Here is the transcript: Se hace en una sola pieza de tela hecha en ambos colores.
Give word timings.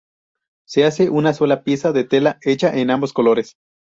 Se 0.67 0.83
hace 0.83 1.03
en 1.03 1.13
una 1.13 1.31
sola 1.31 1.63
pieza 1.63 1.91
de 1.91 2.03
tela 2.05 2.39
hecha 2.41 2.75
en 2.75 2.89
ambos 2.89 3.13
colores. 3.13 3.55